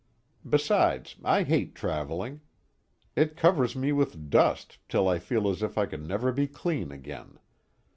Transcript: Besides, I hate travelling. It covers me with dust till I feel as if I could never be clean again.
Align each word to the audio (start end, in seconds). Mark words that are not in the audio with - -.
Besides, 0.49 1.17
I 1.23 1.43
hate 1.43 1.75
travelling. 1.75 2.41
It 3.15 3.37
covers 3.37 3.75
me 3.75 3.91
with 3.91 4.31
dust 4.31 4.79
till 4.89 5.07
I 5.07 5.19
feel 5.19 5.47
as 5.47 5.61
if 5.61 5.77
I 5.77 5.85
could 5.85 6.01
never 6.07 6.31
be 6.31 6.47
clean 6.47 6.91
again. 6.91 7.37